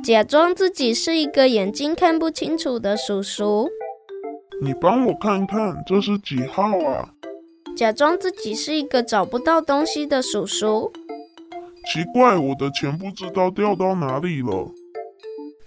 [0.03, 3.69] 假装自己是一个眼睛看不清楚的叔叔。
[4.63, 7.09] 你帮我看看，这是几号啊？
[7.75, 10.89] 假装自己是一个找不到东西的叔叔。
[11.91, 14.71] 奇怪，我的钱不知道掉到哪里了。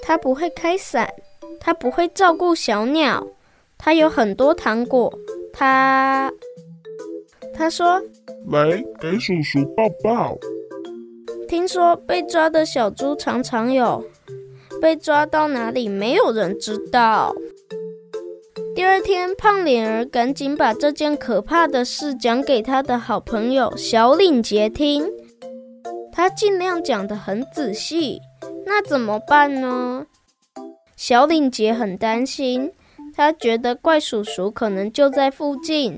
[0.00, 1.06] 他不会开伞，
[1.60, 3.22] 他不会照顾小鸟，
[3.76, 5.12] 他有很多糖果。
[5.52, 6.32] 他，
[7.52, 8.00] 他说
[8.48, 10.38] ：“来，给叔叔抱抱。”
[11.46, 14.02] 听说被抓的小猪常常有，
[14.80, 17.34] 被抓到哪里，没有人知道。
[18.76, 25.10] 第二天，胖脸儿赶紧把这件可怕的事讲给他的好朋友小领结听。
[26.12, 28.20] 他尽量讲得很仔细，
[28.66, 30.04] 那怎么办呢？
[30.94, 32.70] 小领结很担心，
[33.14, 35.96] 他觉得怪叔叔可能就在附近。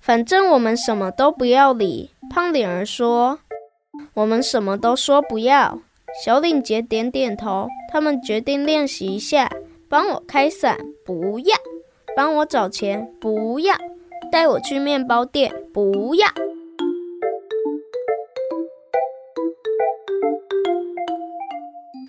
[0.00, 2.12] 反正我们什么都不要理。
[2.30, 3.40] 胖脸儿说
[4.14, 5.78] ：“我们什么都说不要。”
[6.24, 7.68] 小领结点点头。
[7.92, 9.50] 他们决定练习一下，
[9.90, 11.54] 帮我开伞，不要。
[12.16, 13.74] 帮我找钱，不要；
[14.30, 16.26] 带我去面包店，不要。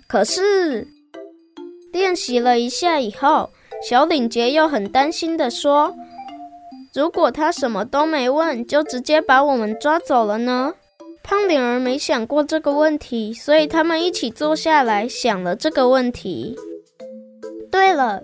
[0.08, 0.86] 可是
[1.92, 3.48] 练习了一下以后，
[3.88, 5.94] 小领结又很担心地说
[6.94, 10.74] ：“如果他什么都没问，就直接把我们抓走了呢？”
[11.24, 16.56] 胖脸儿没想过这个问题，所以他们一起坐下来想了这个问题。
[17.70, 18.22] 对了。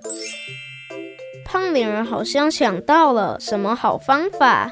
[1.51, 4.71] 胖脸儿好像想到了什么好方法，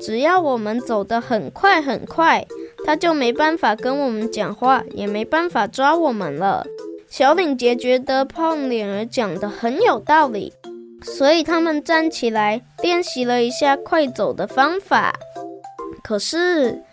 [0.00, 2.46] 只要我们走得很快很快，
[2.86, 6.64] 他就没办法跟我们讲话，也没办法抓我们了。
[7.08, 10.52] 小领结觉得胖脸儿讲得很有道理，
[11.02, 15.12] 所以他们站起来练习了一下快走的方法。
[16.04, 16.84] 可是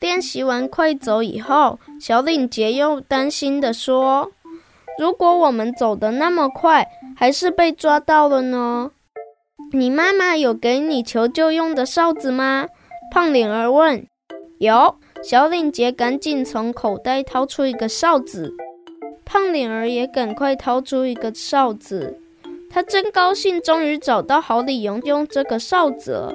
[0.00, 4.32] 练习完快走以后，小领结又担心地说
[4.98, 6.88] ：“如果我们走得那么快，”
[7.20, 8.92] 还是被抓到了呢？
[9.72, 12.68] 你妈妈有给你求救用的哨子吗？
[13.12, 14.06] 胖脸儿问。
[14.60, 14.94] 有。
[15.24, 18.54] 小领结赶紧从口袋掏出一个哨子，
[19.24, 22.20] 胖脸儿也赶快掏出一个哨子。
[22.70, 26.32] 他真高兴，终于找到好理由用这个哨子了。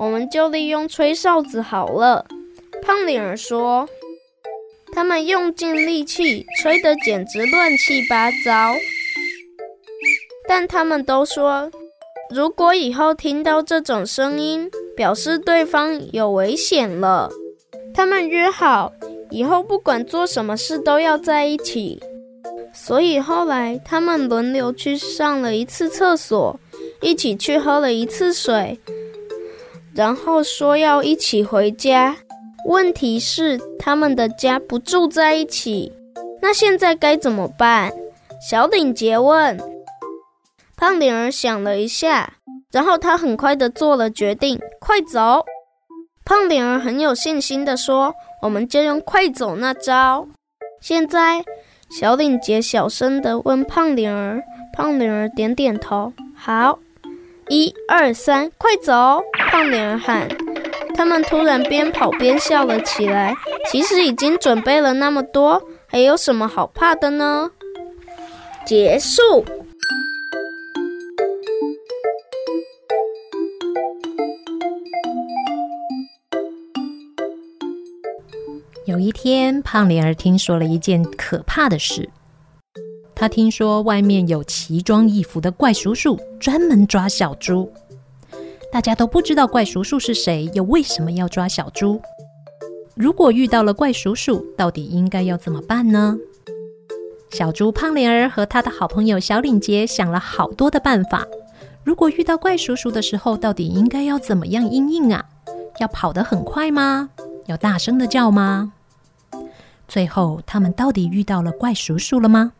[0.00, 2.26] 我们就利用吹哨子好了。
[2.82, 3.88] 胖脸儿说。
[4.92, 8.74] 他们用尽力气，吹得简直乱七八糟。
[10.48, 11.70] 但他们都说，
[12.30, 17.30] 如果以后听到这种声音，表示对方有危险了。
[17.94, 18.90] 他们约好，
[19.30, 22.00] 以后不管做什么事都要在一起。
[22.72, 26.58] 所以后来他们轮流去上了一次厕所，
[27.02, 28.78] 一起去喝了一次水，
[29.94, 32.16] 然后说要一起回家。
[32.66, 35.92] 问题是他们的家不住在一起，
[36.40, 37.92] 那现在该怎么办？
[38.50, 39.58] 小领结问。
[40.78, 42.34] 胖脸儿想了一下，
[42.70, 45.44] 然后他很快的做了决定：快走！
[46.24, 50.28] 胖脸儿很有信心的说：“我们就用快走那招。”
[50.80, 51.44] 现在，
[51.90, 54.40] 小领结小声的问胖脸儿，
[54.72, 56.78] 胖脸儿点点头：“好，
[57.48, 59.20] 一二三，快走！”
[59.50, 60.28] 胖脸儿喊。
[60.94, 63.34] 他们突然边跑边笑了起来。
[63.68, 67.50] 其实已经准备了那么多，还有什么好怕的呢？
[68.64, 69.44] 结束。
[78.88, 82.08] 有一天，胖脸儿听说了一件可怕的事。
[83.14, 87.70] 他听说外面有奇装异服的怪叔叔，专门抓小猪。
[88.72, 92.00] 大家都不知道怪叔叔是谁，又为什么要抓小猪？
[92.94, 96.16] 如果遇到了怪叔叔，到底应该要怎么办呢？
[97.28, 101.26] 小猪胖脸儿和他的好朋友小领结想了好多的办法。
[101.84, 105.22] 如果遇到怪叔叔的时候，到底应该要怎么样因应啊？
[105.78, 107.10] 要跑得很快吗？
[107.44, 108.72] 要大声的叫吗？
[109.88, 112.52] 最后，他们到底遇到了怪叔叔了吗？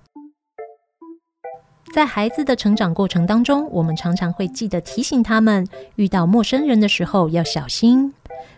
[1.95, 5.67] 在孩子的成长过程当中，我们常常会记得提醒他们，
[5.97, 8.13] 遇到陌生人的时候要小心，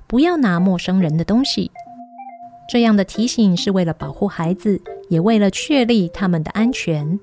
[0.07, 1.71] 不要拿陌生人的东西。
[2.68, 7.18] 这样的提醒是为了保护孩子，也为了确立他们的安全。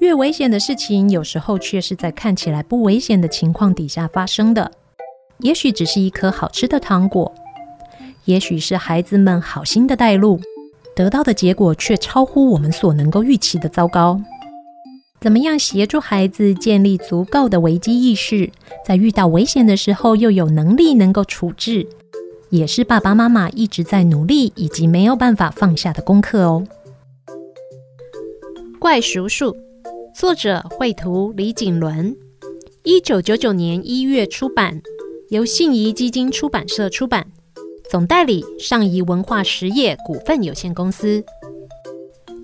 [0.00, 4.72] 越危险的事情，有时候却是在看起来不危险的情况底下发生的。
[5.38, 7.32] 也许只是一颗好吃的糖果。
[8.26, 10.40] 也许是孩子们好心的带路，
[10.94, 14.20] 得到的结果却超乎我们所能够预期的糟糕。
[15.20, 18.50] 怎么样协助孩子建立足够的危机意识，
[18.84, 21.86] 在遇到危险的时候又有能力能够处置，
[22.50, 26.64] 也是爸爸妈妈一直在努力以及没有办法放下的功课哦。
[28.80, 29.56] 怪叔叔，
[30.14, 32.16] 作者绘图李景伦，
[32.82, 34.82] 一九九九年一月出版，
[35.30, 37.26] 由信谊基金出版社出版。
[37.88, 41.24] 总代理上谊文化实业股份有限公司。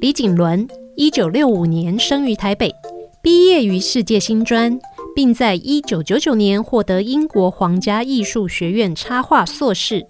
[0.00, 2.72] 李景伦，一九六五年生于台北，
[3.20, 4.78] 毕业于世界新专，
[5.16, 10.06] 并在一九九九年获得英国皇家艺术学院插画硕士。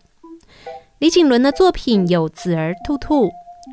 [0.98, 3.26] 李景伦的作品有《子儿兔兔》《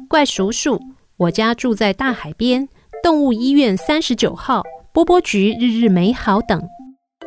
[0.08, 0.78] 怪叔叔》
[1.18, 2.64] 《我家住在大海边》
[3.04, 4.62] 《动物医院三十九号》
[4.94, 6.68] 《波波菊日日美好》等。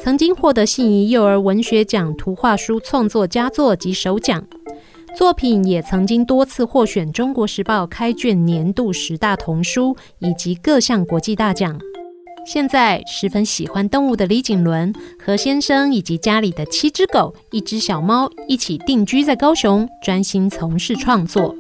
[0.01, 4.45] 曾经获得信谊幼儿文学奖图画书创作佳作及首奖，
[5.15, 11.79] 作品也曾经多次获选《中国时报》开卷年度十大童书以及各项国际大奖。
[12.45, 14.93] 现在十分喜欢动物的李景伦
[15.25, 21.55] 和先生以及家里的七只狗、一只小猫一起定居在高雄，专心从事创作。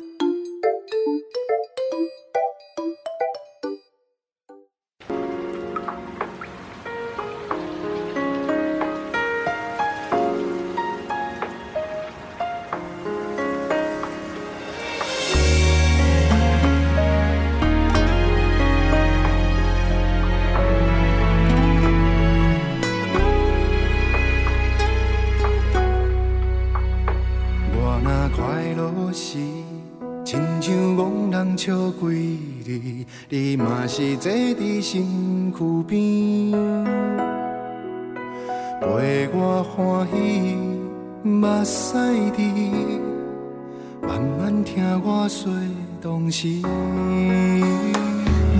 [34.22, 35.58] 坐伫身躯
[35.88, 36.52] 边，
[38.80, 40.14] 陪我欢喜，
[41.28, 41.96] 目屎
[42.36, 42.40] 滴，
[44.00, 45.52] 慢慢听我说
[46.00, 46.62] 东西。
[46.64, 46.68] 我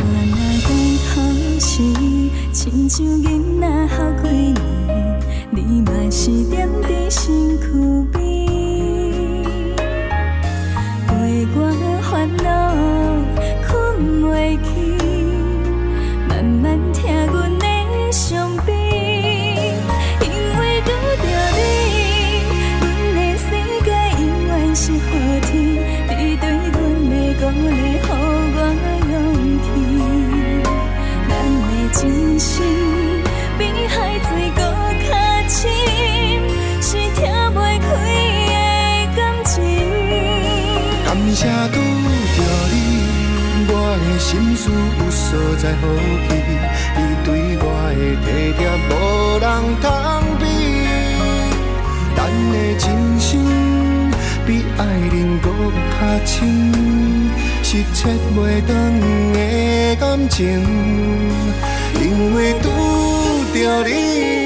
[0.01, 0.35] 若
[0.67, 0.69] 讲
[1.07, 1.15] 头
[1.61, 1.71] 是，
[2.53, 4.59] 亲像囡仔好几年，
[5.53, 7.65] 你嘛是踮伫身躯
[8.11, 8.22] 边，
[45.33, 45.89] 所在好
[46.29, 46.31] 去，
[46.95, 47.65] 你对我
[47.97, 48.29] 的体
[48.59, 48.61] 贴
[48.91, 48.93] 无
[49.41, 49.45] 人
[49.81, 49.85] 通
[50.39, 50.45] 比。
[52.15, 52.21] 咱
[52.53, 52.85] 的真
[53.19, 53.31] 心
[54.47, 55.49] 比爱人搁
[55.89, 56.37] 较深，
[57.63, 57.99] 是切
[58.37, 58.71] 袂断
[59.33, 60.39] 的感情，
[61.99, 62.05] 因
[62.35, 62.69] 为拄
[63.55, 64.42] 着你。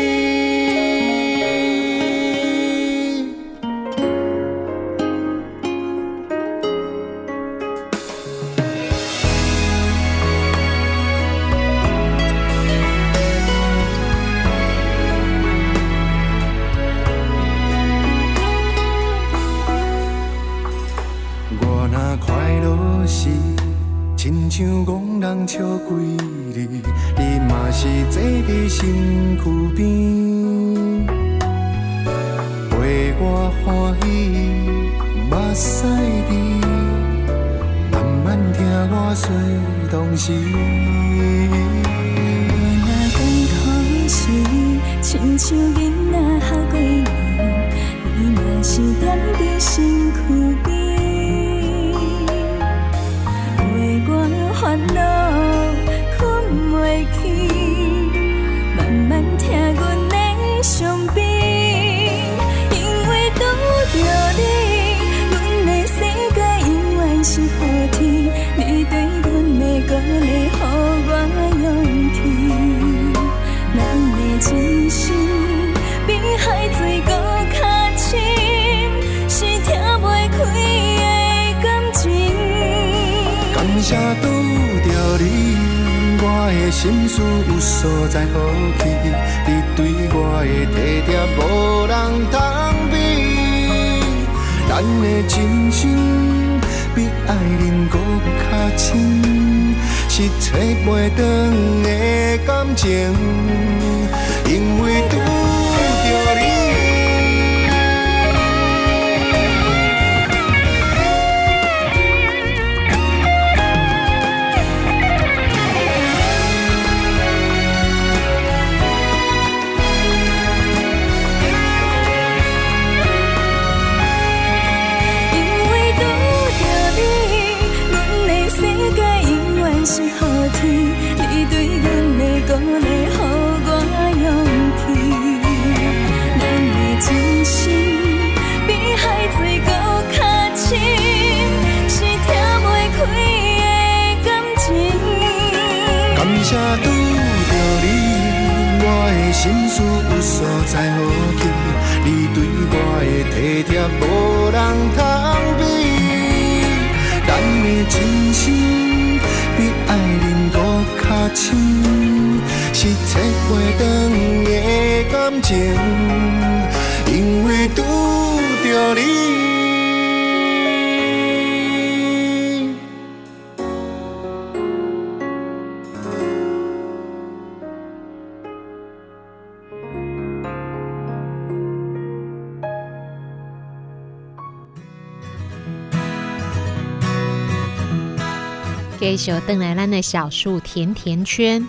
[189.26, 191.66] 就邓来兰的小树甜甜圈，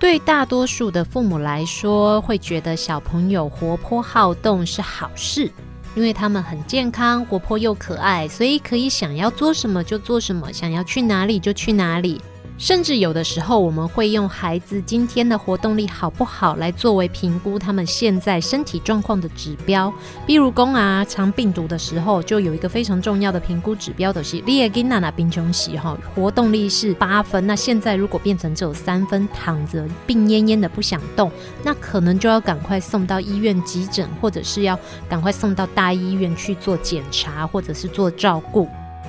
[0.00, 5.48] 对大多数的父母来说，会觉得小朋友活泼好动是好事，
[5.94, 12.20] 因为他们很健康、活泼又可爱，所以可以想要做什么就做什么，想要去哪里就去哪里。
[12.58, 19.92] 甚至有的时候，我们会用孩子今天的活动力好不好来作为评估他们现在身体状况的指标。
[20.26, 31.30] 比如说啊，肠病毒的时候，就有一个非常重要的评估指标的是，你的囡仔病穷时哈，活动力是八分，那现在如果变成只有三分，躺着病恹恹的不想动，
[31.62, 34.78] 那可能就要赶快送到医院急诊，或者是要
[35.08, 38.66] 赶快送到大医院去做检查，或者是做照顾。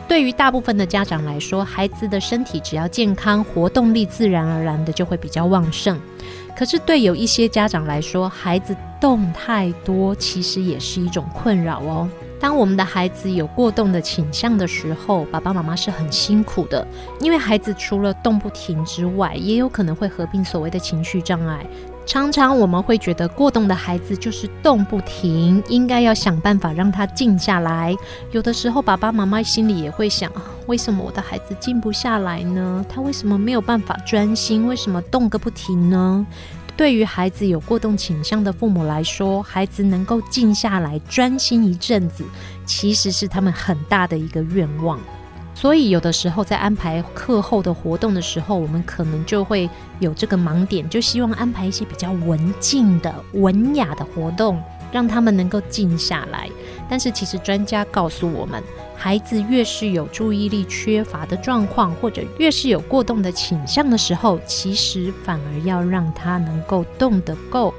[0.08, 6.00] 对于大部分的家长来说，孩子的身体只要健康，活动力自然而然的就会比较旺盛。
[6.56, 12.10] 可是对有一些家长来说，孩子动太多，其实也是一种困扰哦。
[12.40, 16.88] 当我们的孩子有过动的倾向的时候，爸爸妈妈是很辛苦的，
[17.20, 21.66] 因为孩子除了动不停之外，也有可能会合并所谓的情绪障碍。
[22.08, 27.94] 常常我们会觉得过动的孩子就是动不停，应该要想办法让他静下来。
[28.32, 30.32] 有的时候爸爸妈妈心里也会想：
[30.68, 32.84] 为什么我的孩子静不下来呢？
[32.88, 34.66] 他为什么没有办法专心？
[34.66, 36.26] 为什么动个不停呢？
[36.78, 42.24] 对于孩子有过动倾向的父母来说，孩子能够静下来专心一阵子，
[42.66, 44.98] 其实是他们很大的一个愿望。
[45.60, 56.48] 所以，有的时候在安排课后的活动的时候，我们可能就会有这个盲点，就希望安排一些比较文静的、文雅的活动，让他们能够静下来。
[56.88, 58.62] 但是，其实专家告诉我们，
[58.96, 67.74] 孩子越是有注意力缺乏的状况，或者越是有过动的倾向的时候，其实反而要让他能够动得够。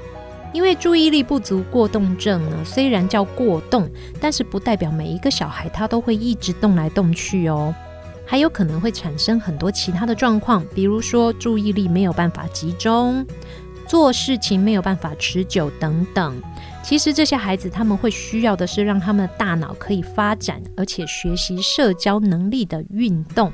[0.51, 3.89] 因为注意力不足过动症呢，虽然叫过动，
[4.19, 7.73] 但是不代表每一个小孩他都会一直动来动去哦，
[8.25, 13.25] 还有可能会产生很多其他的状况，比如说注意力没有办法集中，
[13.87, 16.41] 做事情没有办法持久等等。
[16.81, 23.51] 其实这些孩子他们会需要的是让他们的大脑可以发展，而且学习社交能力的运动。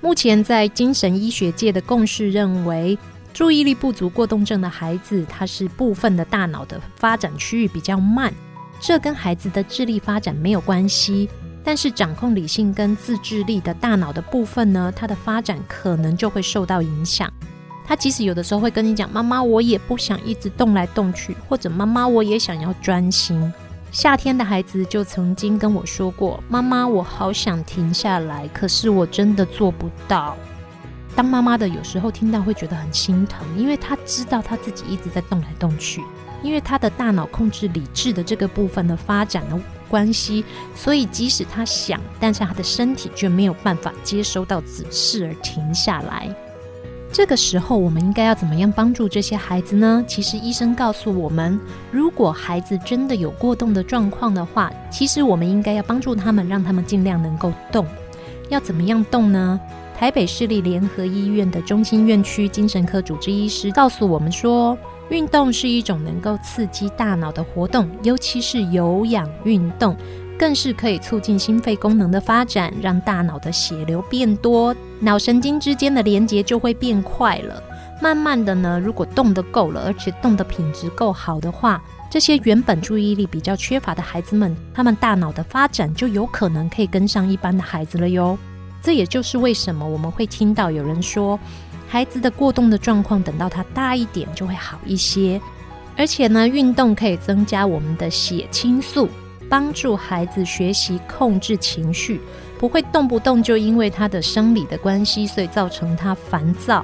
[0.00, 2.98] 目前在精神医学界的共识认为，
[3.32, 8.32] 注意力不足过动症的孩子，他是部分的大脑的发展区域比较慢，
[8.80, 11.28] 这跟孩子的智力发展没有关系。
[11.64, 17.32] 但是掌控理性跟自制力的大脑的部分呢，它的发展可能就会受到影响。
[17.86, 23.52] 他即使有的时候会跟你讲：“妈妈，我也不想一直动来动去。”或者“妈妈，我也想要专心。”
[23.90, 30.36] 夏天的孩子就曾经跟我说过：“妈妈，我好想停下来，可是我真的做不到。”
[31.14, 36.02] 当妈妈的有时候听到会觉得很心疼，因为他知道他自己一直在动来动去，
[36.42, 39.58] 因为他的大脑控制理智的这个部分的发展的
[39.88, 40.44] 关系，
[40.74, 46.34] 所以即使他想，但是他的身体却没有办法接收到指示而停下来。
[47.12, 50.02] 这个时候，我们应该要怎么样帮助这些孩子呢？
[50.08, 51.60] 其实医生告诉我们，
[51.90, 57.86] 如果孩子真的有过动的状况的话，其实我们应该要帮助他们，让他们尽量能够动。
[58.48, 59.60] 要怎么样动呢？
[59.98, 64.76] 台北市立联合医院的中心院区精神科主治医师告诉我们说，
[65.10, 69.96] 运动是一种能够刺激大脑的活动，尤其是有氧运动。
[70.38, 77.62] 更是可以促进心肺功能的发展，让大脑的血流变多，脑神经之间的连接就会变快了。
[78.00, 81.80] 慢慢的呢，如果动得够了，而且动的品质够好的话，
[82.10, 88.36] 这些原本注意力比较缺乏的孩子们，他们大脑的发展就有可能可以跟上一般的孩子了哟。
[88.82, 91.38] 这也就是为什么我们会听到有人说，
[91.88, 95.40] 孩子的过动的状况等到他大一点就会好一些，
[95.96, 99.08] 而且呢，运动可以增加我们的血清素。
[99.48, 102.18] 帮助孩子学习控制情绪，
[102.58, 106.82] 不会动不动就因为他的生理的关系，所以造成他烦躁。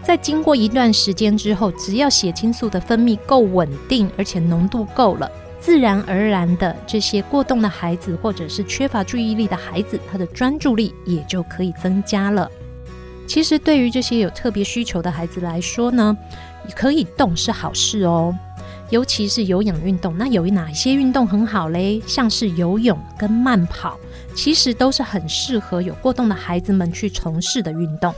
[0.00, 5.28] 在经过一段时间之后，只要血清素的分泌够稳定，而且浓度够了，
[5.64, 12.46] 自然而然的，这些过动的孩子或者是缺乏注意力的孩子，他的专注力也就可以增加了。
[13.26, 16.14] 其实，对于这些有特别需求的孩子来说呢，
[16.76, 18.36] 可以动是好事哦。
[18.90, 21.98] 尤其是有氧运动，那有哪些运动很好嘞？
[22.06, 23.98] 像是游泳跟慢跑，
[24.34, 28.14] 其实都是很适合有过动的孩子们去从事的运动。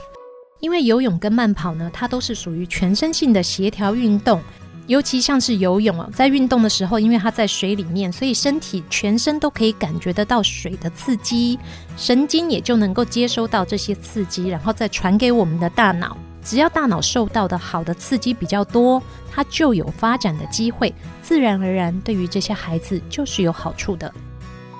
[0.59, 4.41] 因为游泳跟慢跑呢，它都是属于全身性的协调运动。
[4.87, 11.59] 尤其像是游泳啊，在运动的时候，因为它在水里面，所以身体全身都可以感觉得到水的刺激，
[11.97, 16.17] 神经也就能够接收到这些刺激，然后再传给我们的大脑。
[16.41, 24.13] 只要大脑受到的好的刺激比较多，它就有发展的机会，自然而然对于这些孩子就是有好处的。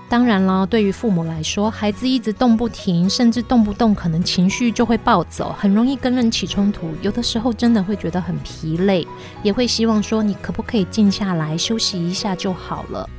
[0.10, 9.05] 当然了，对于父母来说，孩子一直动不停，甚至动不动可能情绪就会暴走，很容易跟人起冲突，有的时候真的会觉得很疲累，
[9.43, 13.10] 也会希望说你可不可以静下来休息一下就好了。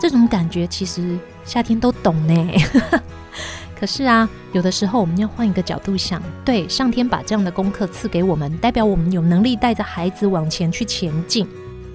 [0.00, 2.52] 这种感觉其实夏天都懂呢。
[3.78, 11.46] 可是啊，有的时候我们要换一个角度想，对，上天把这样的功课赐给我们，代表我们有能力带着孩子往前去前进。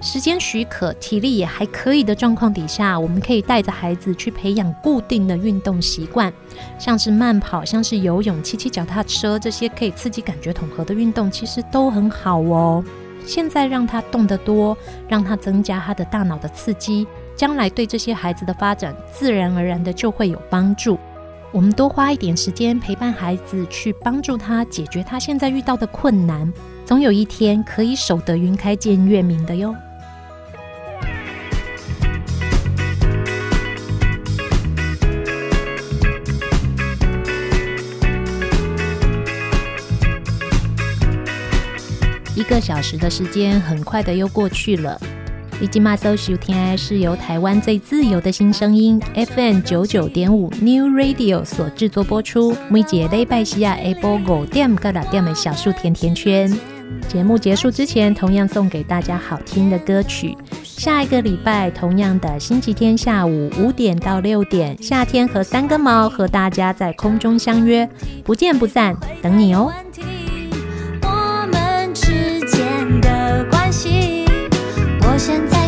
[0.04, 6.30] 时间许可，体力也还可以的状况底下，我们可以带着孩子去培养固定的运动习惯，
[6.78, 12.84] 像是慢跑、像是游泳、骑骑脚踏车这些可以刺激感觉统合的运动，其实都很好哦。
[13.24, 14.76] 现在让他动得多，
[15.08, 20.98] 让他增加他的大脑的刺激，将来对这些孩子的发展，自然而然的就会有帮助。
[21.50, 26.52] 我们多花一点时间陪伴孩子，去帮助他解决他现在遇到的困难，
[26.84, 29.74] 总有一天可以守得云开见月明的哟。
[42.44, 45.00] 个小时的时间很快的又过去了。
[45.60, 52.56] 以及马搜收听是由台湾最自由的新声音 FM 九九点五 New Radio 所制作播出。
[52.68, 56.52] 每节礼拜四下播五点到六点的小树甜甜圈。
[57.08, 60.36] 节目结束之前，同样送给大家好听的歌曲。
[60.62, 67.88] 下一个礼拜同样的星期天下午五点到六点，夏天和三根毛和大家在空中相约，
[68.24, 69.72] 不见不散，等你哦。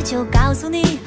[0.07, 1.01] 就告诉你